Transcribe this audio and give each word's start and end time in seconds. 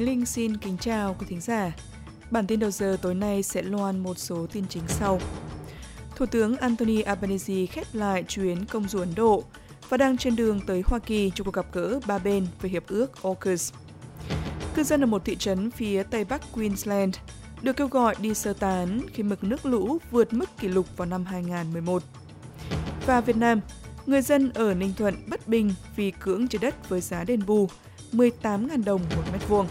Khánh 0.00 0.08
Linh 0.08 0.26
xin 0.26 0.56
kính 0.56 0.76
chào 0.80 1.16
quý 1.18 1.26
thính 1.28 1.40
giả. 1.40 1.72
Bản 2.30 2.46
tin 2.46 2.60
đầu 2.60 2.70
giờ 2.70 2.96
tối 3.02 3.14
nay 3.14 3.42
sẽ 3.42 3.62
loan 3.62 3.98
một 3.98 4.18
số 4.18 4.46
tin 4.52 4.64
chính 4.68 4.82
sau. 4.88 5.20
Thủ 6.16 6.26
tướng 6.26 6.56
Anthony 6.56 7.00
Albanese 7.00 7.66
khép 7.66 7.86
lại 7.92 8.24
chuyến 8.28 8.64
công 8.64 8.88
du 8.88 8.98
Ấn 8.98 9.14
Độ 9.16 9.44
và 9.88 9.96
đang 9.96 10.16
trên 10.16 10.36
đường 10.36 10.60
tới 10.66 10.82
Hoa 10.86 10.98
Kỳ 10.98 11.30
cho 11.34 11.44
cuộc 11.44 11.54
gặp 11.54 11.66
gỡ 11.72 12.00
ba 12.06 12.18
bên 12.18 12.46
về 12.60 12.70
hiệp 12.70 12.86
ước 12.86 13.22
AUKUS. 13.22 13.72
Cư 14.74 14.84
dân 14.84 15.04
ở 15.04 15.06
một 15.06 15.24
thị 15.24 15.36
trấn 15.36 15.70
phía 15.70 16.02
tây 16.02 16.24
bắc 16.24 16.52
Queensland 16.52 17.16
được 17.62 17.76
kêu 17.76 17.88
gọi 17.88 18.14
đi 18.20 18.34
sơ 18.34 18.52
tán 18.52 19.00
khi 19.12 19.22
mực 19.22 19.44
nước 19.44 19.66
lũ 19.66 19.98
vượt 20.10 20.32
mức 20.32 20.50
kỷ 20.60 20.68
lục 20.68 20.96
vào 20.96 21.06
năm 21.06 21.24
2011. 21.24 22.02
Và 23.06 23.20
Việt 23.20 23.36
Nam, 23.36 23.60
người 24.06 24.22
dân 24.22 24.50
ở 24.54 24.74
Ninh 24.74 24.92
Thuận 24.98 25.14
bất 25.26 25.48
bình 25.48 25.74
vì 25.96 26.10
cưỡng 26.10 26.48
chế 26.48 26.58
đất 26.58 26.88
với 26.88 27.00
giá 27.00 27.24
đền 27.24 27.46
bù 27.46 27.68
18.000 28.12 28.84
đồng 28.84 29.00
một 29.16 29.22
mét 29.32 29.48
vuông. 29.48 29.66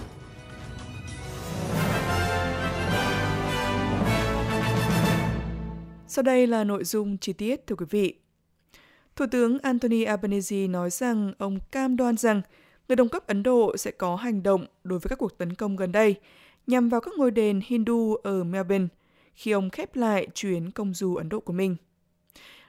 Sau 6.11 6.23
đây 6.23 6.47
là 6.47 6.63
nội 6.63 6.83
dung 6.83 7.17
chi 7.17 7.33
tiết, 7.33 7.67
thưa 7.67 7.75
quý 7.75 7.85
vị. 7.89 8.13
Thủ 9.15 9.25
tướng 9.31 9.59
Anthony 9.59 10.03
Albanese 10.03 10.67
nói 10.67 10.89
rằng 10.89 11.33
ông 11.37 11.59
cam 11.71 11.97
đoan 11.97 12.17
rằng 12.17 12.41
người 12.87 12.95
đồng 12.95 13.09
cấp 13.09 13.27
Ấn 13.27 13.43
Độ 13.43 13.77
sẽ 13.77 13.91
có 13.91 14.15
hành 14.15 14.43
động 14.43 14.65
đối 14.83 14.99
với 14.99 15.09
các 15.09 15.19
cuộc 15.19 15.37
tấn 15.37 15.53
công 15.53 15.75
gần 15.75 15.91
đây 15.91 16.15
nhằm 16.67 16.89
vào 16.89 17.01
các 17.01 17.13
ngôi 17.17 17.31
đền 17.31 17.61
Hindu 17.65 18.15
ở 18.15 18.43
Melbourne 18.43 18.87
khi 19.33 19.51
ông 19.51 19.69
khép 19.69 19.95
lại 19.95 20.27
chuyến 20.33 20.71
công 20.71 20.93
du 20.93 21.15
Ấn 21.15 21.29
Độ 21.29 21.39
của 21.39 21.53
mình. 21.53 21.75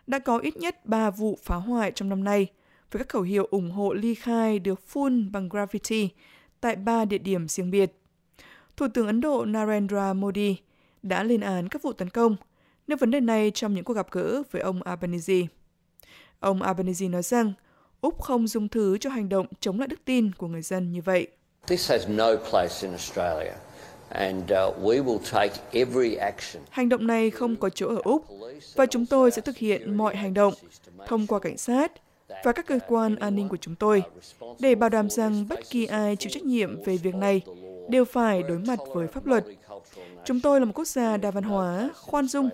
Đã 0.07 0.19
có 0.19 0.39
ít 0.39 0.57
nhất 0.57 0.87
3 0.87 1.11
vụ 1.11 1.39
phá 1.43 1.57
hoại 1.57 1.93
trong 1.93 2.09
năm 2.09 2.25
nay, 2.25 2.47
với 2.91 2.99
các 2.99 3.09
khẩu 3.09 3.23
hiệu 3.23 3.49
ủng 3.51 3.71
hộ 3.71 3.93
ly 3.93 4.15
khai 4.15 4.59
được 4.59 4.81
phun 4.87 5.33
bằng 5.33 5.49
graffiti 5.49 6.09
tại 6.61 6.77
ba 6.77 7.05
địa 7.05 7.19
điểm 7.19 7.49
riêng 7.49 7.71
biệt. 7.71 7.93
Thủ 8.77 8.87
tướng 8.95 9.07
Ấn 9.07 9.21
Độ 9.21 9.45
Narendra 9.45 10.13
Modi 10.13 10.57
đã 11.03 11.23
lên 11.23 11.41
án 11.41 11.69
các 11.69 11.83
vụ 11.83 11.93
tấn 11.93 12.11
công, 12.11 12.37
nêu 12.87 12.97
vấn 13.01 13.11
đề 13.11 13.21
này 13.21 13.51
trong 13.51 13.75
những 13.75 13.85
cuộc 13.85 13.95
gặp 13.95 14.07
gỡ 14.11 14.43
với 14.51 14.63
ông 14.63 14.83
Albanese. 14.83 15.35
Ông 16.41 16.63
Albanese 16.63 17.09
nói 17.09 17.23
rằng 17.23 17.53
Úc 18.01 18.23
không 18.23 18.47
dung 18.47 18.69
thứ 18.69 18.99
cho 18.99 19.11
hành 19.11 19.29
động 19.29 19.47
chống 19.61 19.79
lại 19.79 19.89
đức 19.89 20.05
tin 20.05 20.33
của 20.33 20.47
người 20.47 20.63
dân 20.63 20.93
như 20.93 21.01
vậy. 21.03 21.29
This 21.67 21.91
has 21.91 22.09
no 22.09 22.27
place 22.51 22.75
in 22.83 22.91
Australia. 22.91 23.53
And 24.09 24.51
we 24.83 25.05
will 25.05 25.19
take 25.33 25.55
every 25.73 26.15
action. 26.15 26.63
Hành 26.71 26.89
động 26.89 27.07
này 27.07 27.31
không 27.31 27.57
có 27.57 27.69
chỗ 27.69 27.89
ở 27.89 28.01
Úc 28.05 28.27
và 28.75 28.87
chúng 28.87 29.07
tôi 29.07 29.31
sẽ 29.31 29.43
thực 29.43 29.57
hiện 29.57 29.97
mọi 29.97 30.17
hành 30.17 30.35
động 30.35 30.55
thông 31.07 31.27
qua 31.27 31.39
cảnh 31.39 31.59
sát 31.59 31.93
và 32.45 32.53
các 32.53 32.67
cơ 32.67 32.79
quan 32.89 33.17
an 33.17 33.37
ninh 33.37 33.49
của 33.49 33.57
chúng 33.57 33.75
tôi 33.75 34.03
để 34.59 34.75
bảo 34.75 34.91
đảm 34.91 35.11
rằng 35.11 35.49
bất 35.49 35.71
kỳ 35.71 35.87
ai 35.87 36.17
chịu 36.17 36.31
trách 36.31 36.43
nhiệm 36.43 36.83
về 36.85 36.97
việc 36.97 37.15
này 37.15 37.43
đều 37.89 38.05
phải 38.05 38.43
đối 38.43 38.59
mặt 38.59 38.79
với 38.95 39.07
pháp 39.07 39.27
luật. 39.27 39.45
Chúng 40.25 40.41
tôi 40.41 40.61
là 40.61 40.67
một 40.67 40.73
quốc 40.75 40.87
gia 40.87 41.17
đa 41.17 41.31
văn 41.31 41.45
hóa, 41.45 41.91
khoan 41.97 42.29
dung 42.29 42.49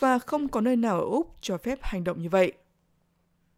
và 0.00 0.18
không 0.18 0.48
có 0.48 0.60
nơi 0.60 0.76
nào 0.76 1.00
ở 1.00 1.06
Úc 1.06 1.34
cho 1.40 1.58
phép 1.58 1.78
hành 1.82 2.04
động 2.04 2.22
như 2.22 2.28
vậy. 2.28 2.52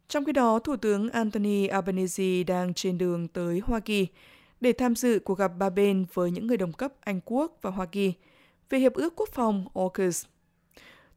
Trong 0.07 0.25
khi 0.25 0.31
đó, 0.31 0.59
Thủ 0.59 0.75
tướng 0.75 1.09
Anthony 1.09 1.67
Albanese 1.67 2.43
đang 2.43 2.73
trên 2.73 2.97
đường 2.97 3.27
tới 3.27 3.61
Hoa 3.65 3.79
Kỳ 3.79 4.07
để 4.61 4.73
tham 4.73 4.95
dự 4.95 5.19
cuộc 5.19 5.37
gặp 5.37 5.51
ba 5.57 5.69
bên 5.69 6.05
với 6.13 6.31
những 6.31 6.47
người 6.47 6.57
đồng 6.57 6.73
cấp 6.73 6.93
Anh 7.01 7.19
Quốc 7.25 7.57
và 7.61 7.69
Hoa 7.69 7.85
Kỳ 7.85 8.13
về 8.69 8.79
Hiệp 8.79 8.93
ước 8.93 9.13
Quốc 9.15 9.29
phòng 9.33 9.65
AUKUS. 9.73 10.25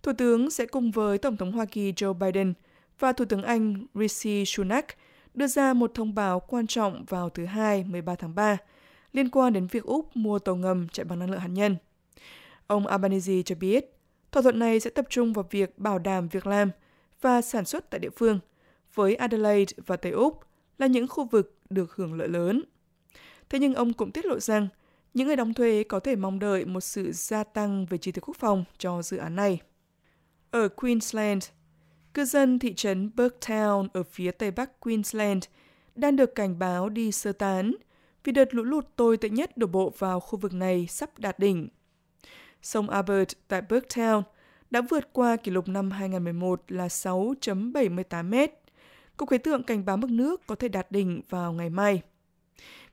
Thủ 0.03 0.13
tướng 0.19 0.51
sẽ 0.51 0.67
cùng 0.67 0.91
với 0.91 1.19
Tổng 1.19 1.37
thống 1.37 1.53
Hoa 1.53 1.65
Kỳ 1.65 1.93
Joe 1.93 2.13
Biden 2.13 2.55
và 2.99 3.13
Thủ 3.13 3.25
tướng 3.25 3.43
Anh 3.43 3.87
Rishi 3.95 4.45
Sunak 4.47 4.87
đưa 5.35 5.47
ra 5.47 5.73
một 5.73 5.95
thông 5.95 6.15
báo 6.15 6.41
quan 6.41 6.67
trọng 6.67 7.05
vào 7.09 7.31
thứ 7.31 7.45
Hai 7.45 7.85
13 7.85 8.15
tháng 8.15 8.35
3 8.35 8.57
liên 9.13 9.31
quan 9.31 9.53
đến 9.53 9.67
việc 9.67 9.85
Úc 9.85 10.17
mua 10.17 10.39
tàu 10.39 10.57
ngầm 10.57 10.89
chạy 10.89 11.05
bằng 11.05 11.19
năng 11.19 11.31
lượng 11.31 11.41
hạt 11.41 11.49
nhân. 11.49 11.77
Ông 12.67 12.87
Albanese 12.87 13.43
cho 13.43 13.55
biết, 13.55 13.96
thỏa 14.33 14.43
thuận 14.43 14.59
này 14.59 14.81
sẽ 14.81 14.91
tập 14.91 15.07
trung 15.11 15.33
vào 15.33 15.45
việc 15.51 15.79
bảo 15.79 15.99
đảm 15.99 16.29
việc 16.29 16.47
làm 16.47 16.71
và 17.21 17.43
sản 17.43 17.65
xuất 17.65 17.91
tại 17.91 18.01
địa 18.01 18.11
phương, 18.17 18.39
với 18.95 19.15
Adelaide 19.15 19.75
và 19.87 19.97
Tây 19.97 20.13
Úc 20.13 20.41
là 20.79 20.87
những 20.87 21.09
khu 21.09 21.25
vực 21.25 21.59
được 21.71 21.95
hưởng 21.95 22.15
lợi 22.15 22.29
lớn. 22.29 22.63
Thế 23.49 23.59
nhưng 23.59 23.75
ông 23.75 23.93
cũng 23.93 24.13
tiết 24.13 24.27
lộ 24.27 24.41
rằng 24.41 24.69
những 25.15 25.27
người 25.27 25.37
đóng 25.37 25.55
thuế 25.55 25.85
có 25.89 26.01
thể 26.01 26.17
mong 26.17 26.39
đợi 26.39 26.65
một 26.65 26.81
sự 26.81 27.13
gia 27.13 27.45
tăng 27.45 27.87
về 27.87 27.99
chi 27.99 28.13
tiêu 28.13 28.23
quốc 28.27 28.37
phòng 28.37 28.65
cho 28.79 29.03
dự 29.03 29.17
án 29.17 29.37
này. 29.37 29.61
Ở 30.51 30.69
Queensland, 30.69 31.45
cư 32.15 32.25
dân 32.25 32.59
thị 32.59 32.75
trấn 32.75 33.11
Burketown 33.17 33.89
ở 33.93 34.03
phía 34.03 34.31
tây 34.31 34.51
bắc 34.51 34.81
Queensland 34.81 35.45
đang 35.95 36.17
được 36.17 36.35
cảnh 36.35 36.59
báo 36.59 36.89
đi 36.89 37.13
sơ 37.13 37.33
tán 37.33 37.75
vì 38.25 38.33
đợt 38.33 38.55
lũ 38.55 38.63
lụt 38.63 38.87
tồi 38.97 39.17
tệ 39.17 39.29
nhất 39.29 39.57
đổ 39.57 39.67
bộ 39.67 39.93
vào 39.99 40.21
khu 40.21 40.39
vực 40.39 40.55
này 40.55 40.87
sắp 40.91 41.19
đạt 41.19 41.39
đỉnh. 41.39 41.69
Sông 42.67 42.91
Albert 42.91 43.29
tại 43.49 43.63
Bergtown 43.69 44.23
đã 44.71 44.81
vượt 44.81 45.13
qua 45.13 45.37
kỷ 45.37 45.51
lục 45.51 45.69
năm 45.69 45.91
2011 45.91 46.63
là 46.69 46.87
6.78 46.87 48.25
mét. 48.25 48.51
Cục 49.17 49.31
khí 49.31 49.39
tượng 49.39 49.63
cảnh 49.63 49.85
báo 49.85 49.97
mức 49.97 50.11
nước 50.11 50.47
có 50.47 50.55
thể 50.55 50.69
đạt 50.69 50.93
đỉnh 50.93 51.23
vào 51.29 51.53
ngày 51.53 51.71
mai. 51.71 52.03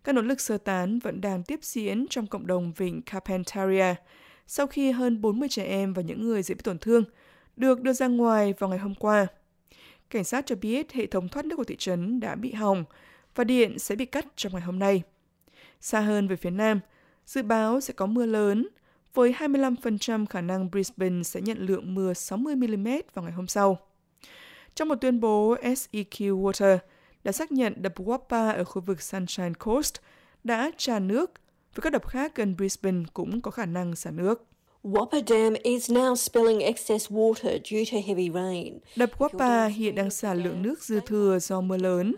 Các 0.04 0.16
nỗ 0.16 0.22
lực 0.22 0.42
sơ 0.42 0.58
tán 0.58 1.00
vẫn 1.00 1.22
đang 1.22 1.44
tiếp 1.44 1.60
diễn 1.64 2.06
trong 2.10 2.28
cộng 2.28 2.48
đồng 2.48 2.74
vịnh 2.74 3.02
Carpentaria 3.02 3.96
sau 4.48 4.68
khi 4.68 4.92
hơn 4.92 5.22
40 5.22 5.50
trẻ 5.50 5.64
em 5.64 5.94
và 5.94 6.02
những 6.02 6.22
người 6.22 6.44
dễ 6.44 6.56
bị 6.56 6.62
tổn 6.64 6.80
thương 6.80 7.04
được 7.56 7.82
đưa 7.82 7.94
ra 7.94 8.08
ngoài 8.08 8.54
vào 8.60 8.70
ngày 8.70 8.80
hôm 8.80 8.96
qua. 8.96 9.28
Cảnh 10.10 10.24
sát 10.24 10.46
cho 10.46 10.56
biết 10.56 10.92
hệ 10.92 11.06
thống 11.06 11.30
thoát 11.30 11.46
nước 11.46 11.56
của 11.56 11.64
thị 11.64 11.76
trấn 11.80 12.20
đã 12.20 12.36
bị 12.36 12.52
hỏng 12.52 12.84
và 13.36 13.44
điện 13.44 13.80
sẽ 13.80 13.96
bị 13.96 14.06
cắt 14.06 14.26
trong 14.36 14.54
ngày 14.54 14.62
hôm 14.62 14.80
nay. 14.80 15.04
Xa 15.82 16.00
hơn 16.00 16.28
về 16.28 16.36
phía 16.36 16.50
nam, 16.50 16.80
dự 17.26 17.42
báo 17.42 17.82
sẽ 17.82 17.94
có 17.94 18.06
mưa 18.06 18.26
lớn, 18.26 18.68
với 19.13 19.35
25% 19.40 20.25
khả 20.25 20.41
năng 20.41 20.72
Brisbane 20.72 21.24
sẽ 21.24 21.41
nhận 21.41 21.57
lượng 21.57 21.96
mưa 21.96 22.13
60mm 22.13 23.01
vào 23.13 23.24
ngày 23.24 23.34
hôm 23.34 23.47
sau. 23.47 23.78
Trong 24.75 24.88
một 24.90 24.96
tuyên 25.01 25.19
bố, 25.19 25.56
SEQ 25.56 26.41
Water 26.41 26.78
đã 27.24 27.31
xác 27.31 27.51
nhận 27.51 27.74
đập 27.78 27.94
Wappa 28.00 28.56
ở 28.56 28.63
khu 28.63 28.81
vực 28.81 29.01
Sunshine 29.01 29.53
Coast 29.59 29.94
đã 30.44 30.72
tràn 30.78 31.07
nước, 31.07 31.31
với 31.75 31.81
các 31.81 31.90
đập 31.90 32.07
khác 32.07 32.35
gần 32.35 32.56
Brisbane 32.57 33.03
cũng 33.13 33.41
có 33.41 33.51
khả 33.51 33.66
năng 33.66 33.96
xả 33.96 34.12
nước. 34.12 34.46
Wappa 34.84 35.22
Dam 35.28 35.53
is 35.63 35.91
now 35.91 36.16
spilling 36.16 36.59
excess 36.59 37.12
water 37.12 37.59
due 37.63 37.84
to 37.91 37.97
heavy 38.07 38.30
rain. 38.34 38.80
Đập 38.95 39.09
Wappa 39.18 39.69
hiện 39.69 39.95
đang 39.95 40.09
xả 40.09 40.34
lượng 40.34 40.62
nước 40.62 40.84
dư 40.84 41.00
thừa 41.00 41.40
do 41.40 41.62
mưa 41.62 41.78
lớn. 41.78 42.16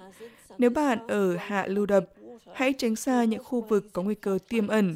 Nếu 0.58 0.70
bạn 0.70 1.08
ở 1.08 1.36
hạ 1.36 1.66
lưu 1.68 1.86
đập, 1.86 2.06
hãy 2.54 2.74
tránh 2.74 2.96
xa 2.96 3.24
những 3.24 3.44
khu 3.44 3.62
vực 3.62 3.86
có 3.94 4.02
nguy 4.02 4.16
cơ 4.16 4.38
tiềm 4.50 4.68
ẩn 4.68 4.96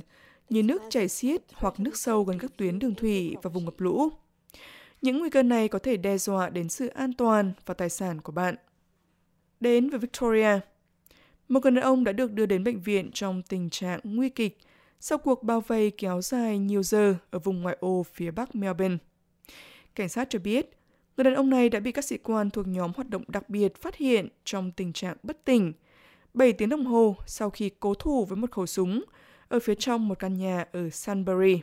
như 0.49 0.63
nước 0.63 0.81
chảy 0.89 1.07
xiết 1.07 1.41
hoặc 1.53 1.79
nước 1.79 1.97
sâu 1.97 2.23
gần 2.23 2.39
các 2.39 2.57
tuyến 2.57 2.79
đường 2.79 2.95
thủy 2.95 3.35
và 3.43 3.49
vùng 3.49 3.65
ngập 3.65 3.79
lũ. 3.79 4.09
Những 5.01 5.19
nguy 5.19 5.29
cơ 5.29 5.43
này 5.43 5.67
có 5.67 5.79
thể 5.79 5.97
đe 5.97 6.17
dọa 6.17 6.49
đến 6.49 6.69
sự 6.69 6.87
an 6.87 7.13
toàn 7.13 7.53
và 7.65 7.73
tài 7.73 7.89
sản 7.89 8.21
của 8.21 8.31
bạn. 8.31 8.55
Đến 9.59 9.89
với 9.89 9.99
Victoria, 9.99 10.59
một 11.47 11.59
người 11.63 11.71
đàn 11.71 11.83
ông 11.83 12.03
đã 12.03 12.11
được 12.11 12.31
đưa 12.31 12.45
đến 12.45 12.63
bệnh 12.63 12.79
viện 12.79 13.11
trong 13.13 13.41
tình 13.41 13.69
trạng 13.69 13.99
nguy 14.03 14.29
kịch 14.29 14.57
sau 14.99 15.17
cuộc 15.17 15.43
bao 15.43 15.61
vây 15.61 15.91
kéo 15.91 16.21
dài 16.21 16.57
nhiều 16.57 16.83
giờ 16.83 17.16
ở 17.29 17.39
vùng 17.39 17.61
ngoại 17.61 17.77
ô 17.79 18.05
phía 18.13 18.31
bắc 18.31 18.55
Melbourne. 18.55 18.97
Cảnh 19.95 20.09
sát 20.09 20.29
cho 20.29 20.39
biết, 20.39 20.69
người 21.17 21.23
đàn 21.23 21.33
ông 21.33 21.49
này 21.49 21.69
đã 21.69 21.79
bị 21.79 21.91
các 21.91 22.05
sĩ 22.05 22.17
quan 22.17 22.49
thuộc 22.49 22.67
nhóm 22.67 22.91
hoạt 22.95 23.09
động 23.09 23.23
đặc 23.27 23.49
biệt 23.49 23.81
phát 23.81 23.95
hiện 23.95 24.27
trong 24.45 24.71
tình 24.71 24.93
trạng 24.93 25.17
bất 25.23 25.45
tỉnh 25.45 25.73
7 26.33 26.53
tiếng 26.53 26.69
đồng 26.69 26.85
hồ 26.85 27.16
sau 27.25 27.49
khi 27.49 27.71
cố 27.79 27.93
thủ 27.93 28.25
với 28.25 28.37
một 28.37 28.51
khẩu 28.51 28.66
súng 28.66 29.03
ở 29.49 29.59
phía 29.59 29.75
trong 29.75 30.07
một 30.07 30.19
căn 30.19 30.33
nhà 30.33 30.65
ở 30.71 30.89
Sunbury. 30.89 31.61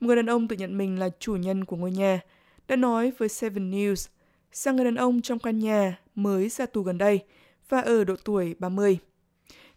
Một 0.00 0.06
người 0.06 0.16
đàn 0.16 0.26
ông 0.26 0.48
tự 0.48 0.56
nhận 0.56 0.78
mình 0.78 0.98
là 0.98 1.08
chủ 1.18 1.36
nhân 1.36 1.64
của 1.64 1.76
ngôi 1.76 1.90
nhà 1.90 2.20
đã 2.68 2.76
nói 2.76 3.12
với 3.18 3.28
Seven 3.28 3.70
News 3.70 4.08
rằng 4.52 4.76
người 4.76 4.84
đàn 4.84 4.94
ông 4.94 5.20
trong 5.20 5.38
căn 5.38 5.58
nhà 5.58 5.98
mới 6.14 6.48
ra 6.48 6.66
tù 6.66 6.82
gần 6.82 6.98
đây 6.98 7.20
và 7.68 7.80
ở 7.80 8.04
độ 8.04 8.14
tuổi 8.24 8.54
30. 8.58 8.98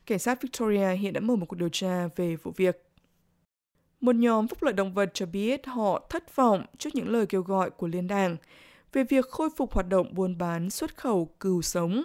Cảnh 0.06 0.20
sát 0.20 0.42
Victoria 0.42 0.90
hiện 0.90 1.14
đã 1.14 1.20
mở 1.20 1.36
một 1.36 1.46
cuộc 1.46 1.56
điều 1.56 1.70
tra 1.70 2.08
về 2.16 2.36
vụ 2.36 2.52
việc. 2.56 2.82
Một 4.02 4.16
nhóm 4.16 4.48
phúc 4.48 4.64
lợi 4.64 4.74
động 4.74 4.94
vật 4.94 5.12
cho 5.14 5.26
biết 5.26 5.66
họ 5.66 6.08
thất 6.10 6.36
vọng 6.36 6.66
trước 6.78 6.90
những 6.94 7.10
lời 7.10 7.26
kêu 7.26 7.42
gọi 7.42 7.70
của 7.70 7.88
liên 7.88 8.08
đảng 8.08 8.38
về 8.94 9.04
việc 9.04 9.30
khôi 9.30 9.50
phục 9.56 9.74
hoạt 9.74 9.90
động 9.90 10.14
buôn 10.14 10.38
bán 10.38 10.70
xuất 10.70 10.98
khẩu 10.98 11.26
cừu 11.40 11.62
sống. 11.62 12.04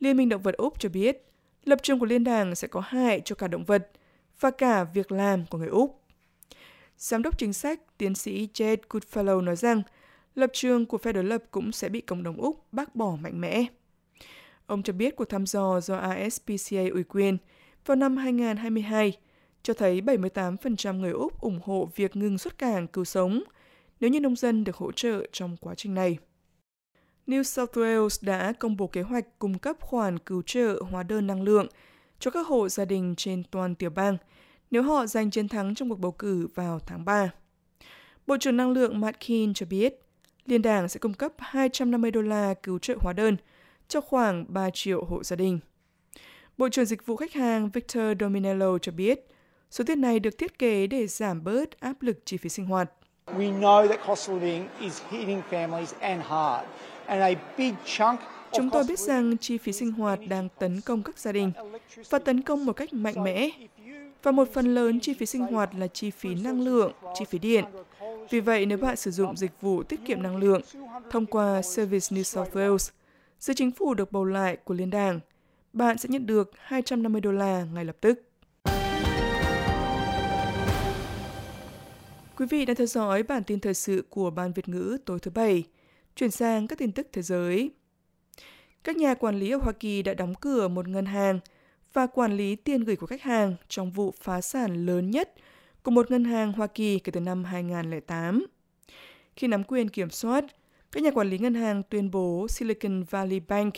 Liên 0.00 0.16
minh 0.16 0.28
động 0.28 0.42
vật 0.42 0.54
Úc 0.56 0.80
cho 0.80 0.88
biết 0.88 1.24
lập 1.64 1.78
trường 1.82 1.98
của 1.98 2.06
liên 2.06 2.24
đảng 2.24 2.54
sẽ 2.54 2.68
có 2.68 2.80
hại 2.80 3.20
cho 3.24 3.34
cả 3.34 3.48
động 3.48 3.64
vật 3.64 3.90
và 4.40 4.50
cả 4.50 4.84
việc 4.84 5.12
làm 5.12 5.46
của 5.46 5.58
người 5.58 5.68
Úc. 5.68 6.02
Giám 6.96 7.22
đốc 7.22 7.38
chính 7.38 7.52
sách 7.52 7.80
tiến 7.98 8.14
sĩ 8.14 8.48
Jade 8.54 8.76
Goodfellow 8.88 9.40
nói 9.40 9.56
rằng, 9.56 9.82
lập 10.34 10.50
trường 10.52 10.86
của 10.86 10.98
phe 10.98 11.12
đối 11.12 11.24
lập 11.24 11.42
cũng 11.50 11.72
sẽ 11.72 11.88
bị 11.88 12.00
cộng 12.00 12.22
đồng 12.22 12.36
Úc 12.36 12.72
bác 12.72 12.94
bỏ 12.94 13.16
mạnh 13.20 13.40
mẽ. 13.40 13.64
Ông 14.66 14.82
cho 14.82 14.92
biết 14.92 15.16
cuộc 15.16 15.24
thăm 15.24 15.46
dò 15.46 15.80
do 15.80 15.96
ASPCA 15.96 16.82
ủy 16.92 17.04
quyền 17.04 17.38
vào 17.86 17.96
năm 17.96 18.16
2022 18.16 19.16
cho 19.62 19.74
thấy 19.74 20.00
78% 20.00 20.98
người 20.98 21.12
Úc 21.12 21.40
ủng 21.40 21.60
hộ 21.64 21.90
việc 21.96 22.16
ngừng 22.16 22.38
xuất 22.38 22.58
cảng 22.58 22.86
cứu 22.86 23.04
sống 23.04 23.42
nếu 24.00 24.10
như 24.10 24.20
nông 24.20 24.36
dân 24.36 24.64
được 24.64 24.76
hỗ 24.76 24.92
trợ 24.92 25.26
trong 25.32 25.56
quá 25.56 25.74
trình 25.74 25.94
này. 25.94 26.18
New 27.26 27.42
South 27.42 27.70
Wales 27.70 28.26
đã 28.26 28.52
công 28.52 28.76
bố 28.76 28.86
kế 28.86 29.02
hoạch 29.02 29.38
cung 29.38 29.58
cấp 29.58 29.76
khoản 29.80 30.18
cứu 30.18 30.42
trợ 30.46 30.82
hóa 30.90 31.02
đơn 31.02 31.26
năng 31.26 31.42
lượng 31.42 31.66
cho 32.18 32.30
các 32.30 32.46
hộ 32.46 32.68
gia 32.68 32.84
đình 32.84 33.14
trên 33.16 33.42
toàn 33.50 33.74
tiểu 33.74 33.90
bang 33.90 34.16
nếu 34.70 34.82
họ 34.82 35.06
giành 35.06 35.30
chiến 35.30 35.48
thắng 35.48 35.74
trong 35.74 35.88
cuộc 35.88 35.98
bầu 35.98 36.12
cử 36.12 36.48
vào 36.54 36.78
tháng 36.86 37.04
3. 37.04 37.30
Bộ 38.26 38.36
trưởng 38.40 38.56
Năng 38.56 38.70
lượng 38.70 39.00
Matt 39.00 39.20
Keane 39.28 39.52
cho 39.54 39.66
biết, 39.66 39.94
Liên 40.46 40.62
đảng 40.62 40.88
sẽ 40.88 40.98
cung 40.98 41.14
cấp 41.14 41.32
250 41.38 42.10
đô 42.10 42.22
la 42.22 42.54
cứu 42.62 42.78
trợ 42.78 42.94
hóa 43.00 43.12
đơn 43.12 43.36
cho 43.88 44.00
khoảng 44.00 44.44
3 44.48 44.70
triệu 44.70 45.04
hộ 45.04 45.24
gia 45.24 45.36
đình. 45.36 45.58
Bộ 46.58 46.68
trưởng 46.68 46.84
Dịch 46.84 47.06
vụ 47.06 47.16
Khách 47.16 47.32
hàng 47.32 47.70
Victor 47.70 48.04
Dominello 48.20 48.78
cho 48.78 48.92
biết, 48.92 49.26
số 49.70 49.84
tiền 49.86 50.00
này 50.00 50.20
được 50.20 50.38
thiết 50.38 50.58
kế 50.58 50.86
để 50.86 51.06
giảm 51.06 51.44
bớt 51.44 51.80
áp 51.80 52.02
lực 52.02 52.18
chi 52.24 52.36
phí 52.36 52.48
sinh 52.48 52.66
hoạt. 52.66 52.90
We 53.26 53.60
know 53.60 53.88
that 53.88 54.00
cost 54.06 54.30
of 54.30 54.34
living 54.34 54.68
is 54.80 55.02
hitting 55.10 55.42
families 55.50 55.94
and 56.00 56.22
hard, 56.22 56.68
and 57.06 57.22
a 57.22 57.40
big 57.58 57.74
chunk 57.84 58.20
Chúng 58.52 58.70
tôi 58.70 58.84
biết 58.88 58.98
rằng 58.98 59.36
chi 59.36 59.58
phí 59.58 59.72
sinh 59.72 59.92
hoạt 59.92 60.20
đang 60.28 60.48
tấn 60.58 60.80
công 60.80 61.02
các 61.02 61.18
gia 61.18 61.32
đình 61.32 61.52
và 62.10 62.18
tấn 62.18 62.42
công 62.42 62.66
một 62.66 62.72
cách 62.72 62.92
mạnh 62.92 63.24
mẽ. 63.24 63.50
Và 64.22 64.32
một 64.32 64.48
phần 64.52 64.74
lớn 64.74 65.00
chi 65.00 65.14
phí 65.14 65.26
sinh 65.26 65.42
hoạt 65.42 65.70
là 65.74 65.86
chi 65.86 66.10
phí 66.10 66.34
năng 66.34 66.60
lượng, 66.60 66.92
chi 67.14 67.24
phí 67.24 67.38
điện. 67.38 67.64
Vì 68.30 68.40
vậy, 68.40 68.66
nếu 68.66 68.78
bạn 68.78 68.96
sử 68.96 69.10
dụng 69.10 69.36
dịch 69.36 69.52
vụ 69.60 69.82
tiết 69.82 70.00
kiệm 70.06 70.22
năng 70.22 70.36
lượng 70.36 70.60
thông 71.10 71.26
qua 71.26 71.62
Service 71.62 72.06
New 72.10 72.22
South 72.22 72.56
Wales, 72.56 72.90
dưới 73.40 73.54
chính 73.54 73.70
phủ 73.70 73.94
được 73.94 74.12
bầu 74.12 74.24
lại 74.24 74.56
của 74.64 74.74
liên 74.74 74.90
đảng, 74.90 75.20
bạn 75.72 75.98
sẽ 75.98 76.08
nhận 76.08 76.26
được 76.26 76.50
250 76.58 77.20
đô 77.20 77.32
la 77.32 77.66
ngay 77.74 77.84
lập 77.84 77.96
tức. 78.00 78.22
Quý 82.36 82.46
vị 82.50 82.64
đang 82.64 82.76
theo 82.76 82.86
dõi 82.86 83.22
bản 83.22 83.44
tin 83.44 83.60
thời 83.60 83.74
sự 83.74 84.04
của 84.10 84.30
Ban 84.30 84.52
Việt 84.52 84.68
ngữ 84.68 84.98
tối 85.04 85.18
thứ 85.20 85.30
Bảy. 85.30 85.64
Chuyển 86.16 86.30
sang 86.30 86.66
các 86.66 86.78
tin 86.78 86.92
tức 86.92 87.06
thế 87.12 87.22
giới. 87.22 87.70
Các 88.84 88.96
nhà 88.96 89.14
quản 89.14 89.38
lý 89.38 89.50
ở 89.50 89.58
Hoa 89.58 89.72
Kỳ 89.72 90.02
đã 90.02 90.14
đóng 90.14 90.34
cửa 90.34 90.68
một 90.68 90.88
ngân 90.88 91.06
hàng 91.06 91.40
và 91.92 92.06
quản 92.06 92.36
lý 92.36 92.56
tiền 92.56 92.84
gửi 92.84 92.96
của 92.96 93.06
khách 93.06 93.22
hàng 93.22 93.54
trong 93.68 93.90
vụ 93.90 94.14
phá 94.20 94.40
sản 94.40 94.86
lớn 94.86 95.10
nhất 95.10 95.34
của 95.82 95.90
một 95.90 96.10
ngân 96.10 96.24
hàng 96.24 96.52
Hoa 96.52 96.66
Kỳ 96.66 96.98
kể 96.98 97.10
từ 97.10 97.20
năm 97.20 97.44
2008. 97.44 98.46
Khi 99.36 99.46
nắm 99.46 99.64
quyền 99.64 99.88
kiểm 99.88 100.10
soát, 100.10 100.44
các 100.92 101.02
nhà 101.02 101.10
quản 101.10 101.30
lý 101.30 101.38
ngân 101.38 101.54
hàng 101.54 101.82
tuyên 101.82 102.10
bố 102.10 102.46
Silicon 102.48 103.02
Valley 103.02 103.40
Bank 103.40 103.74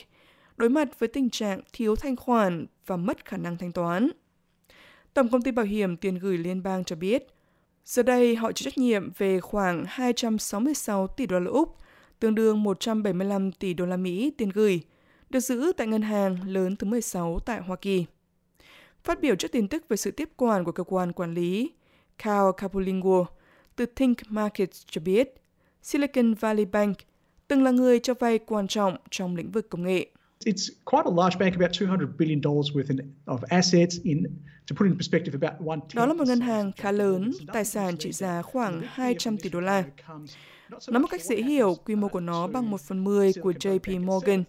đối 0.57 0.69
mặt 0.69 0.99
với 0.99 1.09
tình 1.09 1.31
trạng 1.31 1.61
thiếu 1.73 1.97
thanh 1.97 2.17
khoản 2.17 2.67
và 2.87 2.97
mất 2.97 3.25
khả 3.25 3.37
năng 3.37 3.57
thanh 3.57 3.73
toán. 3.73 4.11
Tổng 5.15 5.29
công 5.29 5.43
ty 5.43 5.51
bảo 5.51 5.67
hiểm 5.67 5.97
tiền 5.97 6.19
gửi 6.19 6.39
liên 6.39 6.63
bang 6.63 6.85
cho 6.85 6.97
biết, 6.97 7.27
giờ 7.85 8.03
đây 8.03 8.37
họ 8.37 8.53
chịu 8.53 8.71
trách 8.71 8.79
nhiệm 8.79 9.11
về 9.19 9.41
khoảng 9.41 9.85
266 9.89 11.07
tỷ 11.07 11.27
đô 11.27 11.41
la 11.41 11.51
Úc, 11.51 11.77
tương 12.21 12.35
đương 12.35 12.63
175 12.63 13.53
tỷ 13.53 13.75
đô 13.75 13.87
la 13.87 13.97
Mỹ 13.97 14.33
tiền 14.39 14.49
gửi, 14.49 14.81
được 15.31 15.41
giữ 15.41 15.73
tại 15.77 15.87
ngân 15.87 16.03
hàng 16.03 16.37
lớn 16.47 16.77
thứ 16.77 16.87
16 16.87 17.39
tại 17.39 17.61
Hoa 17.61 17.77
Kỳ. 17.77 18.05
Phát 19.05 19.21
biểu 19.21 19.37
trước 19.37 19.53
tin 19.53 19.69
tức 19.69 19.85
về 19.89 19.97
sự 19.97 20.11
tiếp 20.11 20.31
quản 20.37 20.65
của 20.65 20.73
cơ 20.73 20.85
quan 20.85 21.13
quản 21.13 21.35
lý, 21.35 21.71
Carl 22.19 22.51
Capolingo 22.57 23.25
từ 23.77 23.87
Think 23.87 24.19
Markets 24.29 24.83
cho 24.87 25.01
biết, 25.01 25.35
Silicon 25.83 26.35
Valley 26.35 26.65
Bank 26.65 26.97
từng 27.49 27.63
là 27.63 27.71
người 27.71 28.01
cho 28.01 28.15
vay 28.15 28.39
quan 28.39 28.69
trọng 28.69 28.97
trong 29.11 29.37
lĩnh 29.37 29.51
vực 29.51 29.71
công 29.71 29.83
nghệ. 29.83 30.07
It's 30.45 30.73
quite 30.85 31.05
a 31.05 31.15
large 31.17 31.39
bank, 31.39 31.55
about 31.55 31.77
200 31.81 32.17
billion 32.19 32.43
dollars 32.43 32.71
worth 32.71 32.99
of 33.27 33.39
assets 33.49 33.97
in 34.03 34.23
to 34.71 34.77
put 34.77 34.87
in 34.87 34.95
perspective 34.95 35.39
about 35.41 35.69
one 35.69 35.79
Đó 35.95 36.07
là 36.07 36.15
một 36.15 36.27
ngân 36.27 36.41
hàng 36.41 36.73
khá 36.73 36.93
lớn, 36.93 37.31
tài 37.53 37.65
sản 37.65 37.97
trị 37.99 38.13
giá 38.13 38.43
khoảng 38.43 38.83
200 38.87 39.39
tỷ 39.39 39.51
đô 39.51 39.61
la. 39.61 39.85
Nói 40.89 41.01
một 41.01 41.09
cách 41.11 41.25
dễ 41.25 41.43
hiểu, 41.43 41.75
quy 41.85 41.95
mô 41.95 42.09
của 42.09 42.21
nó 42.21 42.47
bằng 42.47 42.71
một 42.71 42.81
phần 42.81 43.05
mười 43.05 43.33
của 43.43 43.53
JP 43.53 44.05
Morgan. 44.05 44.45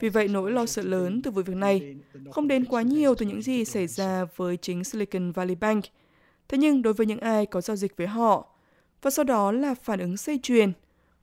Vì 0.00 0.08
vậy, 0.08 0.28
nỗi 0.28 0.52
lo 0.52 0.66
sợ 0.66 0.82
lớn 0.82 1.22
từ 1.22 1.30
vụ 1.30 1.42
việc 1.42 1.56
này 1.56 1.96
không 2.30 2.48
đến 2.48 2.64
quá 2.64 2.82
nhiều 2.82 3.14
từ 3.14 3.26
những 3.26 3.42
gì 3.42 3.64
xảy 3.64 3.86
ra 3.86 4.24
với 4.36 4.56
chính 4.56 4.84
Silicon 4.84 5.32
Valley 5.32 5.54
Bank. 5.54 5.84
Thế 6.48 6.58
nhưng 6.58 6.82
đối 6.82 6.92
với 6.92 7.06
những 7.06 7.20
ai 7.20 7.46
có 7.46 7.60
giao 7.60 7.76
dịch 7.76 7.96
với 7.96 8.06
họ, 8.06 8.48
và 9.02 9.10
sau 9.10 9.24
đó 9.24 9.52
là 9.52 9.74
phản 9.74 10.00
ứng 10.00 10.16
dây 10.16 10.40
chuyền 10.42 10.72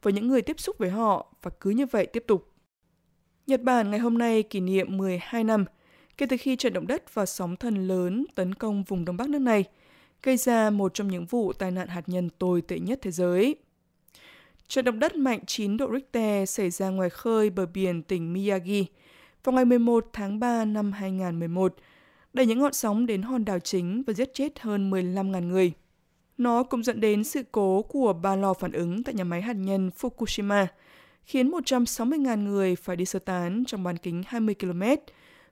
với 0.02 0.14
những 0.14 0.28
người 0.28 0.42
tiếp 0.42 0.60
xúc 0.60 0.76
với 0.80 0.90
họ 0.90 1.34
và 1.42 1.52
cứ 1.60 1.70
như 1.70 1.86
vậy 1.86 2.06
tiếp 2.06 2.24
tục. 2.28 2.54
Nhật 3.48 3.62
Bản 3.62 3.92
ngày 3.92 4.00
hôm 4.00 4.18
nay 4.18 4.44
kỷ 4.44 4.60
niệm 4.60 4.98
12 4.98 5.44
năm 5.44 5.66
kể 6.18 6.26
từ 6.26 6.38
khi 6.38 6.56
trận 6.56 6.74
động 6.74 6.88
đất 6.88 7.14
và 7.14 7.26
sóng 7.26 7.56
thần 7.56 7.88
lớn 7.88 8.26
tấn 8.36 8.54
công 8.56 8.84
vùng 8.84 9.06
Đông 9.06 9.18
Bắc 9.18 9.30
nước 9.30 9.40
này, 9.40 9.64
gây 10.24 10.38
ra 10.38 10.70
một 10.70 10.94
trong 10.94 11.08
những 11.08 11.26
vụ 11.26 11.54
tai 11.54 11.72
nạn 11.72 11.88
hạt 11.88 12.04
nhân 12.08 12.30
tồi 12.30 12.62
tệ 12.62 12.80
nhất 12.80 13.00
thế 13.02 13.12
giới. 13.12 13.56
Trận 14.70 14.86
động 14.86 15.00
đất 15.00 15.16
mạnh 15.16 15.40
9 15.48 15.78
độ 15.78 15.88
Richter 15.94 16.50
xảy 16.50 16.70
ra 16.70 16.90
ngoài 16.90 17.10
khơi 17.10 17.50
bờ 17.50 17.66
biển 17.66 18.04
tỉnh 18.04 18.34
Miyagi 18.34 18.86
vào 19.44 19.54
ngày 19.54 19.66
11 19.66 20.10
tháng 20.14 20.40
3 20.40 20.66
năm 20.66 20.92
2011, 20.92 21.76
đẩy 22.34 22.46
những 22.46 22.60
ngọn 22.60 22.74
sóng 22.74 23.06
đến 23.06 23.22
hòn 23.22 23.46
đảo 23.46 23.60
chính 23.60 24.04
và 24.08 24.14
giết 24.14 24.34
chết 24.34 24.60
hơn 24.60 24.92
15.000 24.92 25.48
người. 25.48 25.72
Nó 26.38 26.64
cũng 26.64 26.84
dẫn 26.84 27.02
đến 27.02 27.24
sự 27.24 27.44
cố 27.52 27.82
của 27.82 28.14
ba 28.14 28.36
lò 28.36 28.54
phản 28.54 28.72
ứng 28.72 29.04
tại 29.04 29.14
nhà 29.14 29.24
máy 29.24 29.42
hạt 29.42 29.54
nhân 29.54 29.90
Fukushima, 30.00 30.66
khiến 31.24 31.52
160.000 31.52 32.44
người 32.44 32.76
phải 32.76 32.96
đi 32.96 33.06
sơ 33.06 33.20
tán 33.20 33.64
trong 33.68 33.84
bán 33.84 33.98
kính 33.98 34.24
20 34.28 34.56
km, 34.60 34.84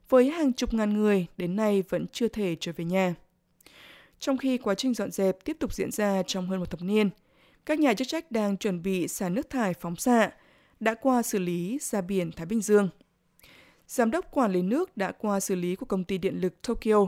với 0.10 0.30
hàng 0.30 0.54
chục 0.54 0.74
ngàn 0.74 0.94
người 0.94 1.28
đến 1.38 1.56
nay 1.56 1.84
vẫn 1.90 2.06
chưa 2.12 2.28
thể 2.28 2.56
trở 2.60 2.72
về 2.76 2.86
nhà. 2.86 3.16
Trong 4.20 4.38
khi 4.38 4.58
quá 4.58 4.76
trình 4.76 4.94
dọn 4.94 5.12
dẹp 5.12 5.44
tiếp 5.46 5.58
tục 5.60 5.74
diễn 5.74 5.92
ra 5.92 6.24
trong 6.28 6.48
hơn 6.48 6.60
một 6.60 6.72
thập 6.72 6.82
niên, 6.82 7.10
các 7.68 7.80
nhà 7.80 7.94
chức 7.94 8.08
trách 8.08 8.32
đang 8.32 8.58
chuẩn 8.58 8.84
bị 8.84 9.08
xả 9.08 9.30
nước 9.30 9.50
thải 9.50 9.74
phóng 9.74 9.96
xạ 9.96 10.32
đã 10.80 10.96
qua 11.02 11.22
xử 11.22 11.40
lý 11.40 11.78
ra 11.82 12.02
biển 12.02 12.32
Thái 12.32 12.46
Bình 12.46 12.62
Dương. 12.62 12.90
Giám 13.88 14.12
đốc 14.12 14.26
quản 14.32 14.52
lý 14.52 14.62
nước 14.62 14.98
đã 14.98 15.12
qua 15.12 15.40
xử 15.40 15.56
lý 15.56 15.76
của 15.76 15.86
công 15.86 16.04
ty 16.04 16.18
điện 16.18 16.36
lực 16.42 16.62
Tokyo, 16.68 17.08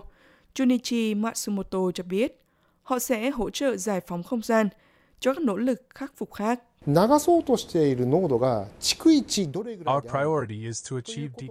Junichi 0.56 1.19
Matsumoto 1.19 1.79
cho 1.94 2.03
biết, 2.03 2.41
họ 2.83 3.00
sẽ 3.00 3.29
hỗ 3.29 3.50
trợ 3.50 3.77
giải 3.77 4.01
phóng 4.07 4.23
không 4.23 4.41
gian 4.41 4.69
cho 5.19 5.33
các 5.33 5.44
nỗ 5.44 5.57
lực 5.57 5.81
khắc 5.89 6.13
phục 6.17 6.33
khác. 6.33 6.63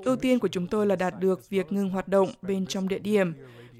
Ưu 0.04 0.16
tiên 0.16 0.38
của 0.38 0.48
chúng 0.48 0.66
tôi 0.66 0.86
là 0.86 0.96
đạt 0.96 1.20
được 1.20 1.50
việc 1.50 1.72
ngừng 1.72 1.90
hoạt 1.90 2.08
động 2.08 2.28
bên 2.42 2.66
trong 2.66 2.88
địa 2.88 2.98
điểm, 2.98 3.32